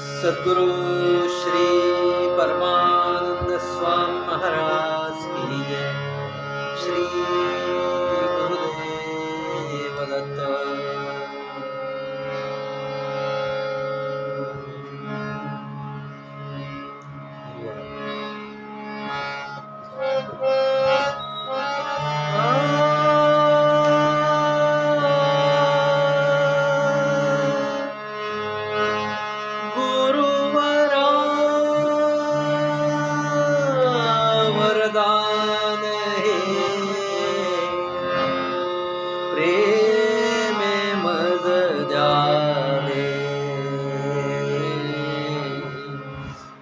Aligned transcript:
सद्गुरु 0.00 0.66
श्री 1.38 1.64
परमानंद 2.36 3.58
स्वामी 3.62 4.20
महाराज 4.26 4.91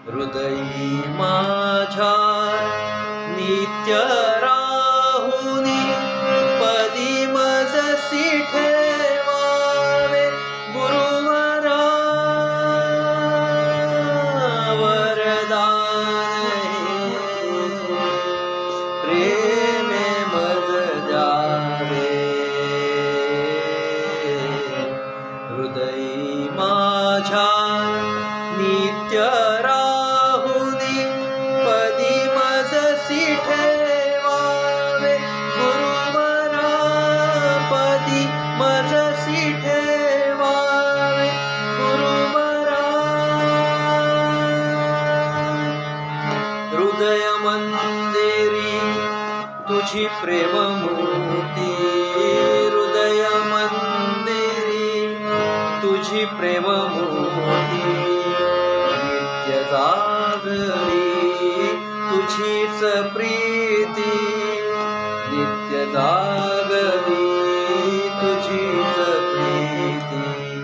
हृदयी 0.07 0.89
माझ्या 1.19 2.13
नित्य 3.37 4.20
हृदय 47.01 47.29
मंदिरी 47.43 48.73
तुझी 49.69 50.03
प्रेममूर्ती 50.23 51.69
हृदय 52.65 53.23
मंदिरी 53.53 54.91
तुझी 55.83 56.25
प्रेममूर्ती 56.41 57.81
नित्य 59.07 59.63
जागरी 59.73 61.01
तुझीच 62.11 62.85
प्रीती 63.17 64.15
नित्य 65.33 65.85
जागरी 65.97 67.27
तुझीच 68.21 68.97
प्रीती 69.33 70.63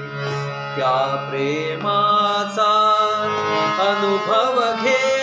त्या 0.77 0.97
प्रेमाचा 1.29 2.73
अनुभव 3.91 4.61
घेण्या 4.73 5.16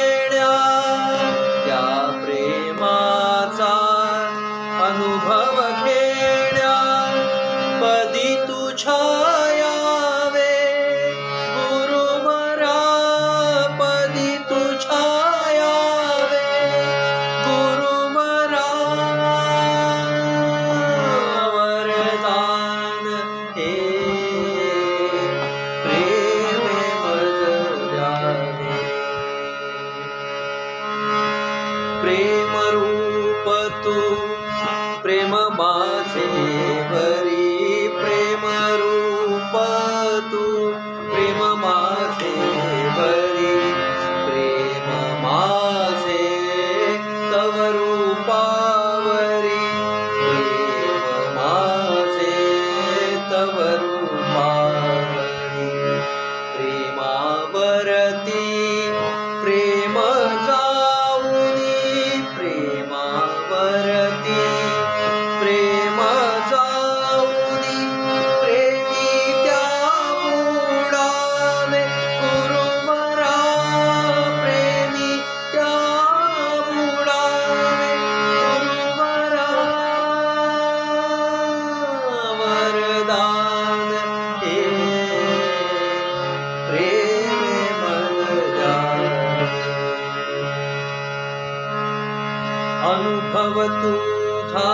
अनुभव 92.87 93.57
तुझा 93.81 94.71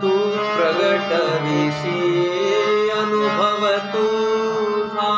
तू 0.00 0.10
प्रगटविसी 0.56 2.00
अनुभव 2.96 3.62
तुझा 3.92 5.12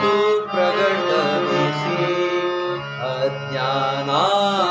तू 0.00 0.14
प्रगटविसी 0.52 2.08
अज्ञानासी 3.10 4.67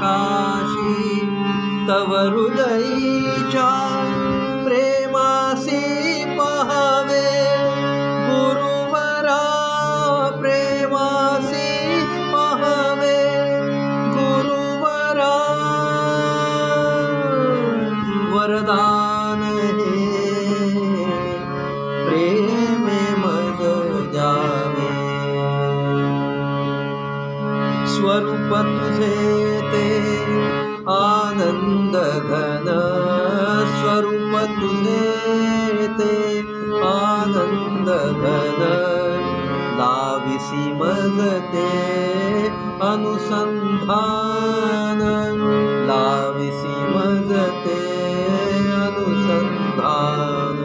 ज्ञानप्रकाशी 0.00 1.20
तव 1.88 2.12
हृदयीच्या 2.16 3.72
प्रेमासी 4.64 6.24
पहावे। 6.24 7.28
गुरुवरा 8.28 9.42
प्रेमासी 10.40 12.00
पहावे। 12.32 13.18
गुरुवरा 14.14 15.36
वरदान 18.32 19.42
प्रेमे 22.08 23.02
मग 23.18 23.60
द्यावे 24.10 24.90
स्वरूप 27.86 28.56
तुझे 28.66 29.49
ते 30.80 30.86
आनंद 30.88 31.96
घन 31.96 32.68
स्वरूप 33.72 34.34
तुझे 34.60 35.88
ते 35.98 36.14
आनंद 36.84 37.88
घन 38.20 38.60
लाविसी 39.80 40.64
मजते 40.72 41.66
अनुसंधान 42.88 43.60
लाविसी 45.90 46.76
मजते 46.94 47.80
अनुसंधान 48.80 50.58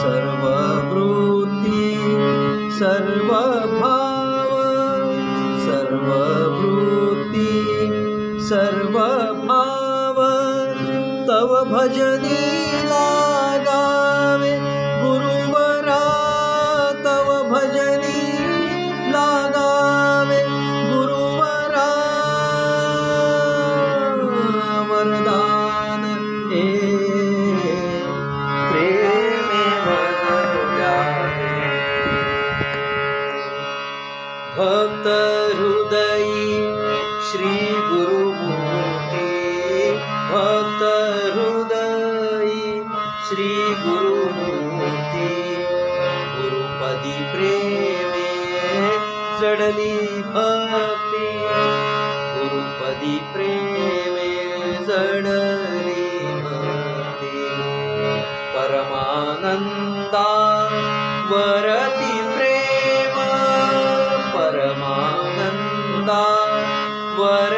सर्व 0.00 0.42
वृत्ती 0.92 1.86
सर्वभाव 8.48 10.18
तव 11.28 11.50
भजनी 11.72 12.36
श्री 43.28 43.56
गुरुमूर्ती 43.58 45.56
गुरुपदी 46.36 47.32
प्रेमे 47.32 48.30
जडली 49.40 50.22
भक्ती। 50.22 51.38
गुरुपदी 52.38 53.18
प्रेमे 53.18 54.30
जडली 54.84 56.26
भक्ती। 56.42 57.48
परमानन्दा 58.56 60.28
वरति 61.30 62.36
प्रेम। 62.36 63.16
परमानन्दा 64.38 66.24
वरति 67.18 67.57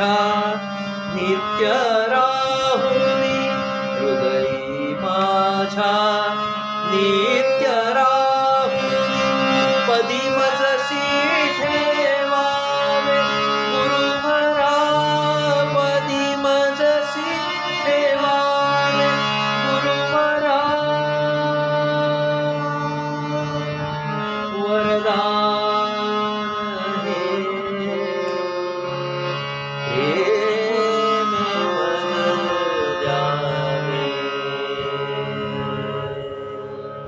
नित्य 0.00 1.72